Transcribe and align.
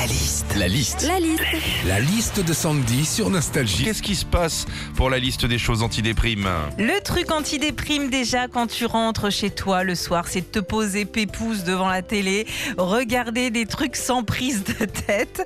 La 0.00 0.06
liste. 0.06 0.56
La 0.56 0.66
liste. 0.66 1.02
La 1.06 1.20
liste. 1.20 1.42
La 1.86 2.00
liste 2.00 2.40
de 2.42 2.52
Sandy 2.54 3.04
sur 3.04 3.28
Nostalgie. 3.28 3.84
Qu'est-ce 3.84 4.02
qui 4.02 4.14
se 4.14 4.24
passe 4.24 4.64
pour 4.96 5.10
la 5.10 5.18
liste 5.18 5.44
des 5.44 5.58
choses 5.58 5.82
antidéprimes 5.82 6.48
Le 6.78 7.02
truc 7.02 7.30
anti-déprime 7.30 8.08
déjà 8.08 8.48
quand 8.48 8.66
tu 8.66 8.86
rentres 8.86 9.30
chez 9.30 9.50
toi 9.50 9.84
le 9.84 9.94
soir, 9.94 10.24
c'est 10.26 10.40
de 10.40 10.46
te 10.46 10.58
poser 10.58 11.04
pépouze 11.04 11.64
devant 11.64 11.88
la 11.90 12.00
télé, 12.00 12.46
regarder 12.78 13.50
des 13.50 13.66
trucs 13.66 13.94
sans 13.96 14.22
prise 14.22 14.64
de 14.64 14.86
tête. 14.86 15.42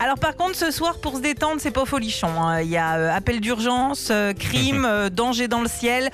Alors 0.00 0.18
par 0.18 0.36
contre 0.36 0.56
ce 0.56 0.70
soir 0.70 0.98
pour 1.00 1.16
se 1.16 1.20
détendre 1.20 1.60
c'est 1.60 1.70
pas 1.70 1.84
folichon. 1.84 2.28
hein. 2.42 2.62
Il 2.62 2.70
y 2.70 2.78
a 2.78 2.96
euh, 2.96 3.14
appel 3.14 3.40
d'urgence, 3.40 4.08
euh, 4.10 4.32
crime, 4.32 4.84
euh, 4.88 5.10
danger 5.10 5.48
dans 5.48 5.60
le 5.60 5.68
ciel. 5.68 6.08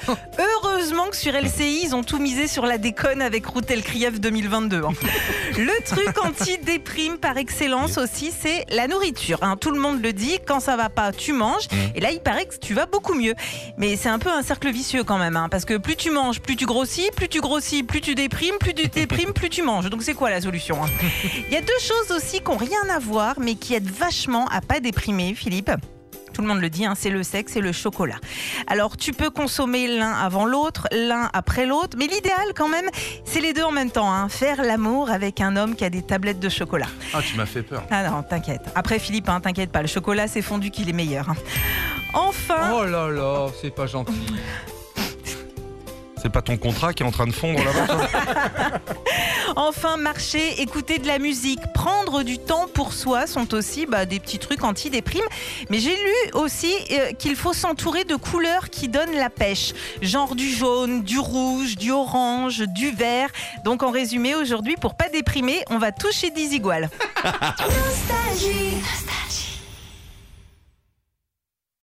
Heureusement 0.84 1.08
que 1.08 1.16
sur 1.16 1.32
LCI 1.32 1.80
ils 1.84 1.94
ont 1.94 2.02
tout 2.02 2.18
misé 2.18 2.46
sur 2.46 2.66
la 2.66 2.76
déconne 2.76 3.22
avec 3.22 3.46
Routel 3.46 3.82
Krief 3.82 4.20
2022. 4.20 4.82
hein. 4.84 4.90
Le 5.56 5.82
truc 5.86 6.22
anti-déprime 6.22 7.16
par 7.16 7.38
excellence 7.38 7.96
aussi 7.96 8.30
c'est 8.38 8.66
la 8.68 8.86
nourriture. 8.86 9.38
hein. 9.40 9.56
Tout 9.58 9.70
le 9.70 9.80
monde 9.80 10.02
le 10.02 10.12
dit, 10.12 10.40
quand 10.46 10.60
ça 10.60 10.76
va 10.76 10.90
pas 10.90 11.10
tu 11.10 11.32
manges. 11.32 11.68
Et 11.94 12.00
là 12.00 12.10
il 12.10 12.20
paraît 12.20 12.44
que 12.44 12.56
tu 12.58 12.74
vas 12.74 12.84
beaucoup 12.84 13.14
mieux. 13.14 13.32
Mais 13.78 13.96
c'est 13.96 14.10
un 14.10 14.18
peu 14.18 14.28
un 14.30 14.42
cercle 14.42 14.70
vicieux 14.70 15.04
quand 15.04 15.16
même, 15.16 15.36
hein, 15.38 15.48
parce 15.50 15.64
que 15.64 15.78
plus 15.78 15.96
tu 15.96 16.10
manges, 16.10 16.40
plus 16.42 16.54
tu 16.56 16.66
grossis, 16.66 17.08
plus 17.16 17.30
tu 17.30 17.40
grossis, 17.40 17.82
plus 17.82 18.02
tu 18.02 18.14
déprimes, 18.14 18.58
plus 18.60 18.74
tu 18.74 18.86
déprimes, 18.88 19.32
plus 19.32 19.48
tu 19.48 19.62
manges. 19.62 19.88
Donc 19.88 20.02
c'est 20.02 20.12
quoi 20.12 20.28
la 20.28 20.42
solution 20.42 20.84
hein? 20.84 20.88
Il 21.48 21.54
y 21.54 21.56
a 21.56 21.62
deux 21.62 21.80
choses 21.80 22.14
aussi 22.14 22.40
qui 22.40 22.50
n'ont 22.50 22.58
rien 22.58 22.90
à 22.94 22.98
voir, 22.98 23.36
mais 23.40 23.54
qui 23.54 23.72
aident 23.72 23.90
vachement 23.90 24.46
à 24.48 24.60
pas 24.60 24.80
déprimer, 24.80 25.34
Philippe. 25.34 25.70
Tout 26.34 26.42
le 26.42 26.48
monde 26.48 26.60
le 26.60 26.68
dit, 26.68 26.84
hein, 26.84 26.94
c'est 26.96 27.10
le 27.10 27.22
sexe 27.22 27.56
et 27.56 27.60
le 27.60 27.72
chocolat. 27.72 28.16
Alors 28.66 28.96
tu 28.98 29.12
peux 29.12 29.30
consommer 29.30 29.86
l'un 29.86 30.12
avant 30.12 30.44
l'autre, 30.44 30.88
l'un 30.92 31.30
après 31.32 31.64
l'autre, 31.64 31.96
mais 31.96 32.06
l'idéal 32.06 32.52
quand 32.54 32.68
même, 32.68 32.86
c'est 33.24 33.40
les 33.40 33.52
deux 33.54 33.62
en 33.62 33.70
même 33.72 33.90
temps. 33.90 34.12
hein. 34.12 34.28
Faire 34.28 34.62
l'amour 34.62 35.10
avec 35.10 35.40
un 35.40 35.56
homme 35.56 35.76
qui 35.76 35.84
a 35.84 35.90
des 35.90 36.02
tablettes 36.02 36.40
de 36.40 36.48
chocolat. 36.48 36.88
Ah, 37.14 37.20
tu 37.22 37.36
m'as 37.36 37.46
fait 37.46 37.62
peur. 37.62 37.84
Ah 37.90 38.10
non, 38.10 38.22
t'inquiète. 38.22 38.62
Après 38.74 38.98
Philippe, 38.98 39.28
hein, 39.28 39.40
t'inquiète 39.40 39.70
pas, 39.70 39.80
le 39.80 39.88
chocolat 39.88 40.26
c'est 40.28 40.42
fondu 40.42 40.70
qu'il 40.70 40.88
est 40.88 40.92
meilleur. 40.92 41.26
Enfin, 42.12 42.72
Oh 42.74 42.84
là 42.84 43.08
là, 43.08 43.46
c'est 43.62 43.74
pas 43.74 43.86
gentil. 43.86 44.12
C'est 46.22 46.30
pas 46.32 46.40
ton 46.40 46.56
contrat 46.56 46.94
qui 46.94 47.02
est 47.02 47.06
en 47.06 47.10
train 47.10 47.26
de 47.26 47.32
fondre 47.32 47.62
là-bas 47.62 48.08
Enfin, 49.56 49.96
marcher, 49.96 50.60
écouter 50.60 50.98
de 50.98 51.06
la 51.06 51.18
musique, 51.18 51.60
prendre 51.74 52.22
du 52.22 52.38
temps 52.38 52.66
pour 52.72 52.92
soi 52.92 53.26
sont 53.26 53.54
aussi 53.54 53.86
bah, 53.86 54.06
des 54.06 54.20
petits 54.20 54.38
trucs 54.38 54.64
anti-déprime. 54.64 55.24
Mais 55.70 55.78
j'ai 55.78 55.94
lu 55.94 56.30
aussi 56.34 56.72
euh, 56.90 57.12
qu'il 57.12 57.36
faut 57.36 57.52
s'entourer 57.52 58.04
de 58.04 58.16
couleurs 58.16 58.70
qui 58.70 58.88
donnent 58.88 59.14
la 59.14 59.30
pêche. 59.30 59.72
Genre 60.02 60.34
du 60.34 60.48
jaune, 60.48 61.02
du 61.02 61.18
rouge, 61.18 61.76
du 61.76 61.90
orange, 61.92 62.64
du 62.68 62.90
vert. 62.90 63.30
Donc 63.64 63.82
en 63.82 63.90
résumé, 63.90 64.34
aujourd'hui, 64.34 64.76
pour 64.76 64.94
pas 64.94 65.08
déprimer, 65.08 65.62
on 65.70 65.78
va 65.78 65.92
toucher 65.92 66.30
des 66.30 66.54
iguales. 66.54 66.90